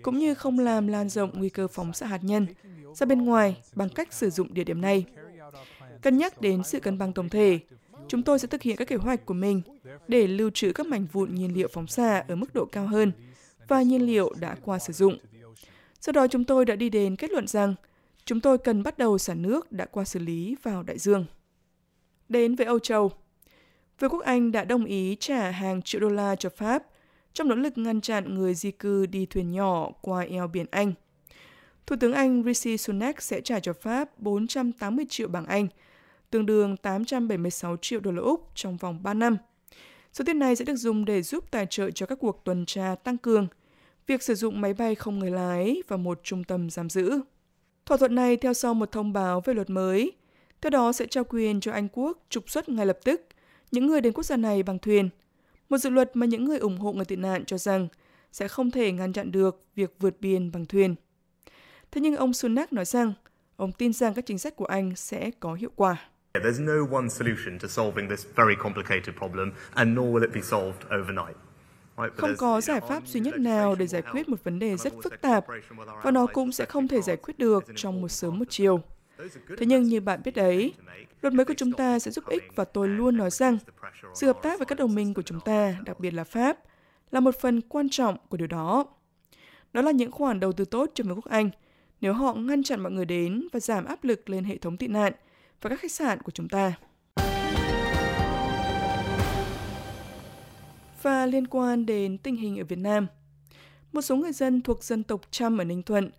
cũng 0.02 0.18
như 0.18 0.34
không 0.34 0.58
làm 0.58 0.88
lan 0.88 1.08
rộng 1.08 1.30
nguy 1.34 1.48
cơ 1.48 1.68
phóng 1.68 1.92
xạ 1.92 2.06
hạt 2.06 2.20
nhân 2.24 2.46
ra 2.94 3.06
bên 3.06 3.24
ngoài 3.24 3.56
bằng 3.74 3.88
cách 3.88 4.12
sử 4.12 4.30
dụng 4.30 4.54
địa 4.54 4.64
điểm 4.64 4.80
này. 4.80 5.04
Cân 6.02 6.18
nhắc 6.18 6.40
đến 6.40 6.64
sự 6.64 6.80
cân 6.80 6.98
bằng 6.98 7.12
tổng 7.12 7.28
thể, 7.28 7.58
chúng 8.08 8.22
tôi 8.22 8.38
sẽ 8.38 8.48
thực 8.48 8.62
hiện 8.62 8.76
các 8.76 8.88
kế 8.88 8.96
hoạch 8.96 9.26
của 9.26 9.34
mình 9.34 9.62
để 10.08 10.26
lưu 10.26 10.50
trữ 10.50 10.72
các 10.72 10.86
mảnh 10.86 11.06
vụn 11.12 11.34
nhiên 11.34 11.54
liệu 11.54 11.68
phóng 11.72 11.86
xạ 11.86 12.24
ở 12.28 12.36
mức 12.36 12.54
độ 12.54 12.64
cao 12.64 12.86
hơn 12.86 13.12
và 13.68 13.82
nhiên 13.82 14.06
liệu 14.06 14.32
đã 14.40 14.56
qua 14.64 14.78
sử 14.78 14.92
dụng. 14.92 15.18
Sau 16.00 16.12
đó 16.12 16.26
chúng 16.26 16.44
tôi 16.44 16.64
đã 16.64 16.76
đi 16.76 16.90
đến 16.90 17.16
kết 17.16 17.30
luận 17.30 17.46
rằng 17.46 17.74
chúng 18.24 18.40
tôi 18.40 18.58
cần 18.58 18.82
bắt 18.82 18.98
đầu 18.98 19.18
xả 19.18 19.34
nước 19.34 19.72
đã 19.72 19.86
qua 19.86 20.04
xử 20.04 20.18
lý 20.18 20.56
vào 20.62 20.82
đại 20.82 20.98
dương. 20.98 21.24
Đến 22.28 22.54
với 22.54 22.66
Âu 22.66 22.78
Châu, 22.78 23.10
Vương 23.98 24.10
quốc 24.10 24.24
Anh 24.24 24.52
đã 24.52 24.64
đồng 24.64 24.84
ý 24.84 25.16
trả 25.20 25.50
hàng 25.50 25.82
triệu 25.82 26.00
đô 26.00 26.08
la 26.08 26.36
cho 26.36 26.48
Pháp 26.48 26.82
trong 27.32 27.48
nỗ 27.48 27.54
lực 27.54 27.78
ngăn 27.78 28.00
chặn 28.00 28.34
người 28.34 28.54
di 28.54 28.70
cư 28.70 29.06
đi 29.06 29.26
thuyền 29.26 29.50
nhỏ 29.52 29.90
qua 30.00 30.22
eo 30.22 30.46
biển 30.46 30.66
Anh. 30.70 30.92
Thủ 31.88 31.96
tướng 32.00 32.12
Anh 32.12 32.42
Rishi 32.42 32.76
Sunak 32.76 33.22
sẽ 33.22 33.40
trả 33.40 33.60
cho 33.60 33.72
Pháp 33.72 34.18
480 34.18 35.04
triệu 35.08 35.28
bảng 35.28 35.46
Anh, 35.46 35.68
tương 36.30 36.46
đương 36.46 36.76
876 36.76 37.76
triệu 37.76 38.00
đô 38.00 38.10
la 38.10 38.22
Úc 38.22 38.48
trong 38.54 38.76
vòng 38.76 39.02
3 39.02 39.14
năm. 39.14 39.36
Số 40.12 40.24
tiền 40.24 40.38
này 40.38 40.56
sẽ 40.56 40.64
được 40.64 40.76
dùng 40.76 41.04
để 41.04 41.22
giúp 41.22 41.50
tài 41.50 41.66
trợ 41.70 41.90
cho 41.90 42.06
các 42.06 42.18
cuộc 42.20 42.44
tuần 42.44 42.66
tra 42.66 42.94
tăng 43.04 43.18
cường, 43.18 43.46
việc 44.06 44.22
sử 44.22 44.34
dụng 44.34 44.60
máy 44.60 44.74
bay 44.74 44.94
không 44.94 45.18
người 45.18 45.30
lái 45.30 45.82
và 45.88 45.96
một 45.96 46.20
trung 46.22 46.44
tâm 46.44 46.70
giam 46.70 46.90
giữ. 46.90 47.20
Thỏa 47.86 47.96
thuận 47.96 48.14
này 48.14 48.36
theo 48.36 48.54
sau 48.54 48.74
một 48.74 48.92
thông 48.92 49.12
báo 49.12 49.40
về 49.40 49.54
luật 49.54 49.70
mới, 49.70 50.12
theo 50.60 50.70
đó 50.70 50.92
sẽ 50.92 51.06
trao 51.06 51.24
quyền 51.24 51.60
cho 51.60 51.72
Anh 51.72 51.88
quốc 51.92 52.18
trục 52.28 52.50
xuất 52.50 52.68
ngay 52.68 52.86
lập 52.86 52.98
tức 53.04 53.26
những 53.70 53.86
người 53.86 54.00
đến 54.00 54.12
quốc 54.12 54.24
gia 54.24 54.36
này 54.36 54.62
bằng 54.62 54.78
thuyền. 54.78 55.08
Một 55.68 55.78
dự 55.78 55.90
luật 55.90 56.10
mà 56.14 56.26
những 56.26 56.44
người 56.44 56.58
ủng 56.58 56.78
hộ 56.78 56.92
người 56.92 57.04
tị 57.04 57.16
nạn 57.16 57.44
cho 57.44 57.58
rằng 57.58 57.88
sẽ 58.32 58.48
không 58.48 58.70
thể 58.70 58.92
ngăn 58.92 59.12
chặn 59.12 59.32
được 59.32 59.64
việc 59.74 59.94
vượt 59.98 60.20
biên 60.20 60.52
bằng 60.52 60.66
thuyền. 60.66 60.94
Thế 61.90 62.00
nhưng 62.00 62.16
ông 62.16 62.32
Sunak 62.32 62.72
nói 62.72 62.84
rằng 62.84 63.12
ông 63.56 63.72
tin 63.72 63.92
rằng 63.92 64.14
các 64.14 64.26
chính 64.26 64.38
sách 64.38 64.56
của 64.56 64.64
Anh 64.64 64.96
sẽ 64.96 65.30
có 65.40 65.54
hiệu 65.54 65.70
quả. 65.76 65.96
There's 66.34 66.64
no 66.64 66.96
one 66.96 67.08
solution 67.08 67.58
to 67.58 67.68
solving 67.68 68.08
this 68.08 68.26
very 68.36 68.54
complicated 68.58 69.16
problem 69.18 69.52
and 69.74 69.96
nor 69.96 70.06
will 70.06 70.22
it 70.22 70.30
be 70.34 70.40
solved 70.40 70.86
overnight. 71.00 71.36
Không 72.16 72.34
có 72.38 72.60
giải 72.60 72.80
pháp 72.80 73.06
duy 73.06 73.20
nhất 73.20 73.38
nào 73.38 73.74
để 73.74 73.86
giải 73.86 74.02
quyết 74.02 74.28
một 74.28 74.44
vấn 74.44 74.58
đề 74.58 74.76
rất 74.76 74.92
phức 75.02 75.20
tạp 75.20 75.46
và 76.02 76.10
nó 76.10 76.26
cũng 76.26 76.52
sẽ 76.52 76.64
không 76.64 76.88
thể 76.88 77.02
giải 77.02 77.16
quyết 77.16 77.38
được 77.38 77.64
trong 77.76 78.00
một 78.00 78.08
sớm 78.08 78.38
một 78.38 78.44
chiều. 78.48 78.80
Thế 79.58 79.66
nhưng 79.66 79.82
như 79.82 80.00
bạn 80.00 80.20
biết 80.24 80.34
đấy, 80.34 80.74
luật 81.20 81.34
mới 81.34 81.44
của 81.44 81.54
chúng 81.56 81.72
ta 81.72 81.98
sẽ 81.98 82.10
giúp 82.10 82.24
ích 82.26 82.42
và 82.54 82.64
tôi 82.64 82.88
luôn 82.88 83.16
nói 83.16 83.30
rằng 83.30 83.58
sự 84.14 84.26
hợp 84.26 84.38
tác 84.42 84.58
với 84.58 84.66
các 84.66 84.78
đồng 84.78 84.94
minh 84.94 85.14
của 85.14 85.22
chúng 85.22 85.40
ta, 85.40 85.76
đặc 85.84 86.00
biệt 86.00 86.14
là 86.14 86.24
Pháp, 86.24 86.58
là 87.10 87.20
một 87.20 87.40
phần 87.40 87.60
quan 87.60 87.88
trọng 87.88 88.16
của 88.28 88.36
điều 88.36 88.46
đó. 88.46 88.86
Đó 89.72 89.82
là 89.82 89.90
những 89.90 90.10
khoản 90.10 90.40
đầu 90.40 90.52
tư 90.52 90.64
tốt 90.64 90.90
cho 90.94 91.04
Vương 91.04 91.14
quốc 91.14 91.30
Anh 91.30 91.50
nếu 92.00 92.12
họ 92.12 92.34
ngăn 92.34 92.62
chặn 92.62 92.80
mọi 92.80 92.92
người 92.92 93.04
đến 93.04 93.48
và 93.52 93.60
giảm 93.60 93.84
áp 93.84 94.04
lực 94.04 94.30
lên 94.30 94.44
hệ 94.44 94.58
thống 94.58 94.76
tị 94.76 94.86
nạn 94.86 95.12
và 95.62 95.70
các 95.70 95.80
khách 95.80 95.92
sạn 95.92 96.22
của 96.22 96.30
chúng 96.30 96.48
ta. 96.48 96.72
Và 101.02 101.26
liên 101.26 101.46
quan 101.46 101.86
đến 101.86 102.18
tình 102.18 102.36
hình 102.36 102.58
ở 102.58 102.64
Việt 102.64 102.78
Nam, 102.78 103.06
một 103.92 104.02
số 104.02 104.16
người 104.16 104.32
dân 104.32 104.60
thuộc 104.60 104.84
dân 104.84 105.02
tộc 105.02 105.20
Chăm 105.30 105.58
ở 105.58 105.64
Ninh 105.64 105.82
Thuận 105.82 106.10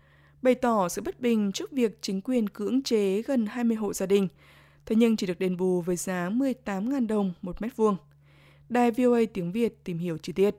bày 0.42 0.56
tỏ 0.56 0.90
sự 0.90 1.02
bất 1.02 1.20
bình 1.20 1.52
trước 1.52 1.72
việc 1.72 1.98
chính 2.02 2.22
quyền 2.22 2.50
cưỡng 2.50 2.84
chế 2.84 3.22
gần 3.22 3.46
20 3.46 3.78
hộ 3.78 3.94
gia 3.94 4.06
đình, 4.06 4.28
thế 4.86 4.96
nhưng 4.96 5.18
chỉ 5.18 5.28
được 5.28 5.40
đền 5.40 5.58
bù 5.58 5.82
với 5.82 5.96
giá 5.96 6.30
18.000 6.30 7.08
đồng 7.08 7.34
một 7.42 7.62
mét 7.62 7.76
vuông. 7.76 7.98
Đài 8.70 8.92
VOA 8.92 9.20
tiếng 9.34 9.52
Việt 9.52 9.84
tìm 9.84 9.98
hiểu 9.98 10.18
chi 10.18 10.34
tiết. 10.34 10.56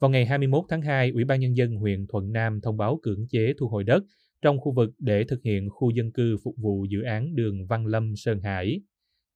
Vào 0.00 0.10
ngày 0.10 0.26
21 0.26 0.64
tháng 0.68 0.82
2, 0.82 1.10
Ủy 1.10 1.24
ban 1.24 1.40
Nhân 1.40 1.56
dân 1.56 1.76
huyện 1.76 2.06
Thuận 2.06 2.32
Nam 2.32 2.60
thông 2.60 2.76
báo 2.76 2.98
cưỡng 3.02 3.26
chế 3.30 3.52
thu 3.58 3.68
hồi 3.68 3.84
đất 3.84 4.00
trong 4.42 4.60
khu 4.60 4.72
vực 4.72 4.90
để 4.98 5.24
thực 5.24 5.42
hiện 5.42 5.68
khu 5.70 5.90
dân 5.90 6.12
cư 6.12 6.36
phục 6.44 6.54
vụ 6.58 6.86
dự 6.90 7.02
án 7.02 7.34
đường 7.34 7.66
Văn 7.66 7.86
Lâm 7.86 8.16
Sơn 8.16 8.40
Hải. 8.40 8.80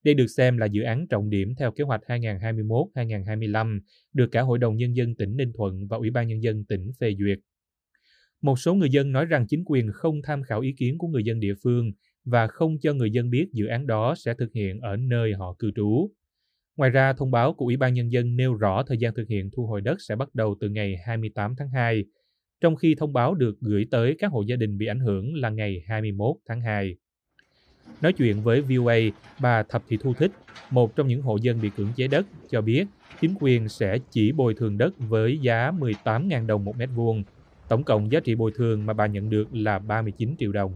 Đây 0.04 0.14
được 0.14 0.26
xem 0.26 0.58
là 0.58 0.66
dự 0.66 0.82
án 0.82 1.06
trọng 1.08 1.30
điểm 1.30 1.54
theo 1.58 1.72
kế 1.72 1.84
hoạch 1.84 2.00
2021-2025 2.06 3.80
được 4.12 4.28
cả 4.32 4.42
Hội 4.42 4.58
đồng 4.58 4.76
Nhân 4.76 4.96
dân 4.96 5.14
tỉnh 5.14 5.36
Ninh 5.36 5.52
Thuận 5.54 5.86
và 5.88 5.96
Ủy 5.96 6.10
ban 6.10 6.28
Nhân 6.28 6.42
dân 6.42 6.64
tỉnh 6.64 6.90
phê 7.00 7.14
duyệt. 7.18 7.38
Một 8.42 8.58
số 8.58 8.74
người 8.74 8.90
dân 8.90 9.12
nói 9.12 9.26
rằng 9.26 9.46
chính 9.48 9.62
quyền 9.66 9.92
không 9.92 10.22
tham 10.22 10.42
khảo 10.42 10.60
ý 10.60 10.72
kiến 10.78 10.98
của 10.98 11.08
người 11.08 11.24
dân 11.24 11.40
địa 11.40 11.54
phương 11.62 11.92
và 12.24 12.46
không 12.46 12.76
cho 12.80 12.92
người 12.92 13.10
dân 13.10 13.30
biết 13.30 13.46
dự 13.52 13.66
án 13.66 13.86
đó 13.86 14.14
sẽ 14.18 14.34
thực 14.34 14.52
hiện 14.52 14.80
ở 14.80 14.96
nơi 14.96 15.32
họ 15.32 15.56
cư 15.58 15.70
trú. 15.76 16.10
Ngoài 16.76 16.90
ra, 16.90 17.12
thông 17.12 17.30
báo 17.30 17.54
của 17.54 17.64
Ủy 17.64 17.76
ban 17.76 17.94
Nhân 17.94 18.12
dân 18.12 18.36
nêu 18.36 18.54
rõ 18.54 18.82
thời 18.86 18.98
gian 18.98 19.14
thực 19.14 19.28
hiện 19.28 19.50
thu 19.56 19.66
hồi 19.66 19.80
đất 19.80 19.96
sẽ 20.00 20.16
bắt 20.16 20.34
đầu 20.34 20.56
từ 20.60 20.68
ngày 20.68 20.96
28 21.06 21.54
tháng 21.58 21.68
2, 21.70 22.04
trong 22.62 22.76
khi 22.76 22.94
thông 22.98 23.12
báo 23.12 23.34
được 23.34 23.54
gửi 23.60 23.86
tới 23.90 24.16
các 24.18 24.32
hộ 24.32 24.42
gia 24.42 24.56
đình 24.56 24.78
bị 24.78 24.86
ảnh 24.86 25.00
hưởng 25.00 25.34
là 25.34 25.48
ngày 25.50 25.82
21 25.88 26.36
tháng 26.48 26.60
2. 26.60 26.96
Nói 28.00 28.12
chuyện 28.12 28.42
với 28.42 28.60
VOA, 28.60 28.96
bà 29.40 29.62
Thập 29.62 29.82
Thị 29.88 29.98
Thu 30.02 30.14
Thích, 30.14 30.30
một 30.70 30.96
trong 30.96 31.08
những 31.08 31.22
hộ 31.22 31.36
dân 31.36 31.60
bị 31.62 31.70
cưỡng 31.76 31.92
chế 31.96 32.08
đất, 32.08 32.26
cho 32.50 32.60
biết 32.60 32.84
chính 33.20 33.34
quyền 33.40 33.68
sẽ 33.68 33.98
chỉ 34.10 34.32
bồi 34.32 34.54
thường 34.54 34.78
đất 34.78 34.92
với 34.98 35.38
giá 35.38 35.70
18.000 35.70 36.46
đồng 36.46 36.64
một 36.64 36.76
mét 36.76 36.88
vuông. 36.94 37.24
Tổng 37.68 37.84
cộng 37.84 38.12
giá 38.12 38.20
trị 38.24 38.34
bồi 38.34 38.52
thường 38.54 38.86
mà 38.86 38.92
bà 38.92 39.06
nhận 39.06 39.30
được 39.30 39.44
là 39.52 39.78
39 39.78 40.34
triệu 40.38 40.52
đồng. 40.52 40.74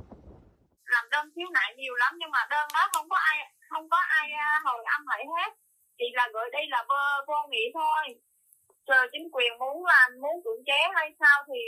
Làm 0.84 1.04
đơn 1.12 1.26
khiếu 1.36 1.48
nại 1.54 1.74
nhiều 1.76 1.94
lắm 1.94 2.14
nhưng 2.18 2.30
mà 2.30 2.38
đơn 2.50 2.68
đó 2.74 2.88
không 2.92 3.08
có 3.08 3.16
ai 3.16 3.38
không 3.70 3.88
có 3.88 3.96
ai 4.08 4.30
à, 4.32 4.60
hồi 4.64 4.84
âm 4.98 5.06
lại 5.06 5.24
hết. 5.36 5.52
Chỉ 5.98 6.04
là 6.12 6.28
gửi 6.34 6.44
đây 6.52 6.66
là 6.68 6.84
vô, 6.88 7.24
vô 7.28 7.50
nghị 7.50 7.64
thôi 7.74 8.16
chờ 8.86 9.00
chính 9.12 9.28
quyền 9.32 9.52
muốn 9.60 9.76
làm 9.92 10.08
muốn 10.22 10.36
cưỡng 10.44 10.64
chế 10.66 10.80
hay 10.94 11.08
sao 11.20 11.44
thì 11.48 11.60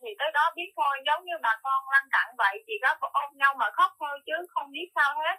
thì 0.00 0.08
tới 0.18 0.30
đó 0.34 0.44
biết 0.56 0.70
thôi 0.76 0.94
giống 1.06 1.24
như 1.26 1.32
bà 1.42 1.54
con 1.62 1.80
lăn 1.92 2.04
cặn 2.14 2.26
vậy 2.38 2.64
chỉ 2.66 2.72
có 2.82 3.08
ôm 3.22 3.30
nhau 3.40 3.54
mà 3.60 3.66
khóc 3.72 3.90
thôi 4.00 4.14
chứ 4.26 4.32
không 4.48 4.70
biết 4.70 4.88
sao 4.94 5.10
hết 5.20 5.36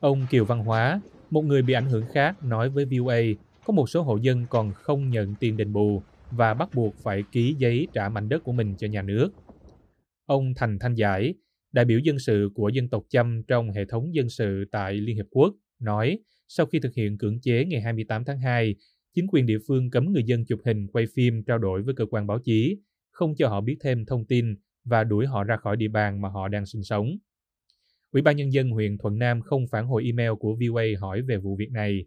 ông 0.00 0.26
Kiều 0.30 0.44
Văn 0.44 0.58
Hóa 0.58 1.00
một 1.30 1.42
người 1.42 1.62
bị 1.62 1.74
ảnh 1.74 1.86
hưởng 1.86 2.04
khác 2.12 2.34
nói 2.42 2.68
với 2.68 2.84
VOA 2.84 3.20
có 3.64 3.72
một 3.72 3.90
số 3.90 4.02
hộ 4.02 4.16
dân 4.16 4.46
còn 4.50 4.72
không 4.72 5.10
nhận 5.10 5.34
tiền 5.40 5.56
đền 5.56 5.72
bù 5.72 6.02
và 6.30 6.54
bắt 6.54 6.68
buộc 6.74 6.94
phải 7.02 7.24
ký 7.32 7.54
giấy 7.58 7.86
trả 7.92 8.08
mảnh 8.08 8.28
đất 8.28 8.44
của 8.44 8.52
mình 8.52 8.74
cho 8.78 8.86
nhà 8.86 9.02
nước. 9.02 9.30
Ông 10.26 10.54
Thành 10.56 10.78
Thanh 10.78 10.94
Giải, 10.94 11.34
đại 11.72 11.84
biểu 11.84 11.98
dân 11.98 12.18
sự 12.18 12.50
của 12.54 12.68
dân 12.68 12.88
tộc 12.88 13.02
Chăm 13.10 13.42
trong 13.48 13.70
hệ 13.70 13.84
thống 13.84 14.14
dân 14.14 14.28
sự 14.28 14.64
tại 14.72 14.94
Liên 14.94 15.16
Hiệp 15.16 15.26
Quốc, 15.30 15.54
nói 15.78 16.18
sau 16.48 16.66
khi 16.66 16.80
thực 16.80 16.94
hiện 16.94 17.18
cưỡng 17.18 17.40
chế 17.42 17.64
ngày 17.64 17.80
28 17.80 18.24
tháng 18.24 18.38
2, 18.38 18.74
chính 19.14 19.26
quyền 19.28 19.46
địa 19.46 19.58
phương 19.66 19.90
cấm 19.90 20.12
người 20.12 20.24
dân 20.24 20.44
chụp 20.44 20.60
hình, 20.64 20.86
quay 20.86 21.06
phim, 21.14 21.42
trao 21.42 21.58
đổi 21.58 21.82
với 21.82 21.94
cơ 21.94 22.06
quan 22.10 22.26
báo 22.26 22.38
chí, 22.38 22.78
không 23.10 23.34
cho 23.34 23.48
họ 23.48 23.60
biết 23.60 23.76
thêm 23.80 24.04
thông 24.06 24.24
tin 24.24 24.54
và 24.84 25.04
đuổi 25.04 25.26
họ 25.26 25.44
ra 25.44 25.56
khỏi 25.56 25.76
địa 25.76 25.88
bàn 25.88 26.20
mà 26.20 26.28
họ 26.28 26.48
đang 26.48 26.66
sinh 26.66 26.82
sống. 26.82 27.16
Ủy 28.12 28.22
ban 28.22 28.36
Nhân 28.36 28.52
dân 28.52 28.70
huyện 28.70 28.98
Thuận 28.98 29.18
Nam 29.18 29.40
không 29.40 29.66
phản 29.66 29.86
hồi 29.86 30.04
email 30.04 30.30
của 30.40 30.54
VOA 30.54 30.84
hỏi 31.00 31.22
về 31.22 31.36
vụ 31.36 31.56
việc 31.56 31.70
này. 31.70 32.04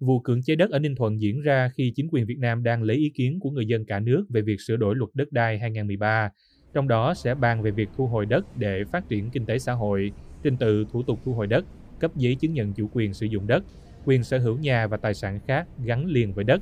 Vụ 0.00 0.20
cưỡng 0.20 0.42
chế 0.42 0.56
đất 0.56 0.70
ở 0.70 0.78
Ninh 0.78 0.94
Thuận 0.94 1.20
diễn 1.20 1.40
ra 1.40 1.70
khi 1.74 1.92
chính 1.96 2.08
quyền 2.10 2.26
Việt 2.26 2.38
Nam 2.38 2.62
đang 2.62 2.82
lấy 2.82 2.96
ý 2.96 3.10
kiến 3.14 3.38
của 3.40 3.50
người 3.50 3.66
dân 3.66 3.84
cả 3.84 4.00
nước 4.00 4.26
về 4.28 4.42
việc 4.42 4.60
sửa 4.60 4.76
đổi 4.76 4.96
luật 4.96 5.10
đất 5.14 5.32
đai 5.32 5.58
2013, 5.58 6.30
trong 6.74 6.88
đó 6.88 7.14
sẽ 7.14 7.34
bàn 7.34 7.62
về 7.62 7.70
việc 7.70 7.88
thu 7.96 8.06
hồi 8.06 8.26
đất 8.26 8.56
để 8.56 8.84
phát 8.92 9.08
triển 9.08 9.30
kinh 9.30 9.46
tế 9.46 9.58
xã 9.58 9.72
hội, 9.72 10.12
trình 10.42 10.56
tự 10.56 10.84
thủ 10.92 11.02
tục 11.02 11.20
thu 11.24 11.34
hồi 11.34 11.46
đất, 11.46 11.64
cấp 12.00 12.16
giấy 12.16 12.34
chứng 12.34 12.52
nhận 12.52 12.72
chủ 12.72 12.90
quyền 12.92 13.14
sử 13.14 13.26
dụng 13.26 13.46
đất, 13.46 13.64
quyền 14.08 14.24
sở 14.24 14.38
hữu 14.38 14.56
nhà 14.58 14.86
và 14.86 14.96
tài 14.96 15.14
sản 15.14 15.40
khác 15.46 15.66
gắn 15.84 16.06
liền 16.06 16.32
với 16.32 16.44
đất 16.44 16.60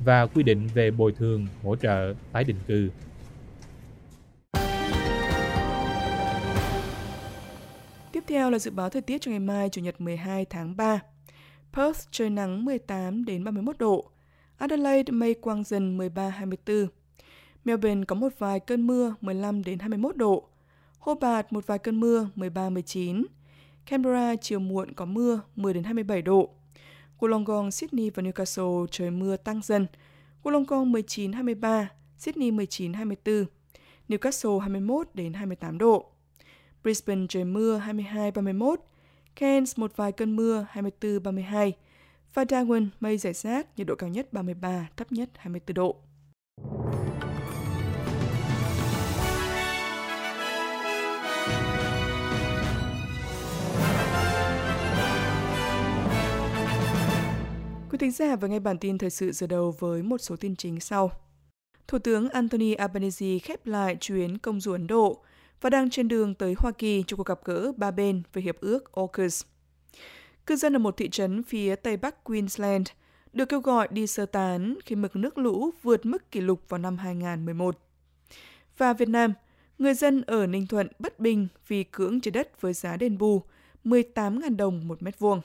và 0.00 0.26
quy 0.26 0.42
định 0.42 0.68
về 0.74 0.90
bồi 0.90 1.12
thường, 1.12 1.46
hỗ 1.62 1.76
trợ, 1.76 2.14
tái 2.32 2.44
định 2.44 2.56
cư. 2.66 2.90
Tiếp 8.12 8.24
theo 8.26 8.50
là 8.50 8.58
dự 8.58 8.70
báo 8.70 8.90
thời 8.90 9.02
tiết 9.02 9.20
cho 9.20 9.30
ngày 9.30 9.40
mai 9.40 9.68
Chủ 9.68 9.80
nhật 9.80 10.00
12 10.00 10.44
tháng 10.44 10.76
3. 10.76 11.00
Perth 11.72 12.00
trời 12.10 12.30
nắng 12.30 12.64
18 12.64 13.24
đến 13.24 13.44
31 13.44 13.78
độ. 13.78 14.10
Adelaide 14.58 15.12
mây 15.12 15.34
quang 15.34 15.64
dần 15.64 15.98
13-24. 15.98 16.86
Melbourne 17.64 18.04
có 18.04 18.14
một 18.14 18.32
vài 18.38 18.60
cơn 18.60 18.86
mưa 18.86 19.14
15 19.20 19.64
đến 19.64 19.78
21 19.78 20.16
độ. 20.16 20.48
Hobart 20.98 21.46
một 21.50 21.66
vài 21.66 21.78
cơn 21.78 22.00
mưa 22.00 22.28
13-19. 22.36 23.24
Canberra 23.86 24.36
chiều 24.36 24.58
muộn 24.58 24.92
có 24.92 25.04
mưa 25.04 25.40
10 25.56 25.74
đến 25.74 25.84
27 25.84 26.22
độ. 26.22 26.50
Wollongong, 27.18 27.70
Sydney 27.70 28.10
và 28.10 28.22
Newcastle 28.22 28.86
trời 28.90 29.10
mưa 29.10 29.36
tăng 29.36 29.60
dần. 29.62 29.86
Wollongong 30.42 30.92
19-23, 30.92 31.86
Sydney 32.18 32.50
19-24, 32.50 33.44
Newcastle 34.08 34.58
21 34.58 35.08
đến 35.14 35.32
28 35.32 35.78
độ. 35.78 36.10
Brisbane 36.82 37.26
trời 37.28 37.44
mưa 37.44 37.82
22-31, 37.86 38.76
Cairns 39.36 39.78
một 39.78 39.96
vài 39.96 40.12
cơn 40.12 40.36
mưa 40.36 40.66
24-32 40.72 41.72
và 42.34 42.44
Darwin 42.44 42.88
mây 43.00 43.18
rải 43.18 43.32
rác, 43.32 43.78
nhiệt 43.78 43.86
độ 43.86 43.94
cao 43.94 44.10
nhất 44.10 44.32
33, 44.32 44.88
thấp 44.96 45.12
nhất 45.12 45.30
24 45.36 45.74
độ. 45.74 45.96
Quý 57.94 57.98
thính 57.98 58.10
giả 58.10 58.36
vừa 58.36 58.48
nghe 58.48 58.60
bản 58.60 58.78
tin 58.78 58.98
thời 58.98 59.10
sự 59.10 59.32
giờ 59.32 59.46
đầu 59.46 59.74
với 59.78 60.02
một 60.02 60.18
số 60.18 60.36
tin 60.36 60.56
chính 60.56 60.80
sau. 60.80 61.10
Thủ 61.88 61.98
tướng 61.98 62.28
Anthony 62.28 62.74
Albanese 62.74 63.38
khép 63.38 63.66
lại 63.66 63.96
chuyến 64.00 64.38
công 64.38 64.60
du 64.60 64.72
Ấn 64.72 64.86
Độ 64.86 65.22
và 65.60 65.70
đang 65.70 65.90
trên 65.90 66.08
đường 66.08 66.34
tới 66.34 66.54
Hoa 66.58 66.72
Kỳ 66.72 67.04
cho 67.06 67.16
cuộc 67.16 67.26
gặp 67.26 67.40
gỡ 67.44 67.72
ba 67.76 67.90
bên 67.90 68.22
về 68.32 68.42
hiệp 68.42 68.60
ước 68.60 68.92
AUKUS. 68.92 69.42
Cư 70.46 70.56
dân 70.56 70.76
ở 70.76 70.78
một 70.78 70.96
thị 70.96 71.08
trấn 71.08 71.42
phía 71.42 71.76
tây 71.76 71.96
bắc 71.96 72.24
Queensland 72.24 72.88
được 73.32 73.48
kêu 73.48 73.60
gọi 73.60 73.88
đi 73.90 74.06
sơ 74.06 74.26
tán 74.26 74.74
khi 74.84 74.96
mực 74.96 75.16
nước 75.16 75.38
lũ 75.38 75.70
vượt 75.82 76.06
mức 76.06 76.30
kỷ 76.30 76.40
lục 76.40 76.60
vào 76.68 76.78
năm 76.78 76.98
2011. 76.98 77.78
Và 78.78 78.92
Việt 78.92 79.08
Nam, 79.08 79.32
người 79.78 79.94
dân 79.94 80.22
ở 80.22 80.46
Ninh 80.46 80.66
Thuận 80.66 80.88
bất 80.98 81.20
bình 81.20 81.48
vì 81.68 81.84
cưỡng 81.84 82.20
chế 82.20 82.30
đất 82.30 82.60
với 82.60 82.72
giá 82.72 82.96
đền 82.96 83.18
bù 83.18 83.42
18.000 83.84 84.56
đồng 84.56 84.88
một 84.88 85.02
mét 85.02 85.18
vuông. 85.18 85.40